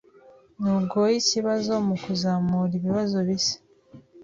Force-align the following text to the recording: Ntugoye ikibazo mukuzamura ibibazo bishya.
Ntugoye 0.59 1.15
ikibazo 1.19 1.71
mukuzamura 1.87 2.73
ibibazo 2.79 3.17
bishya. 3.27 3.57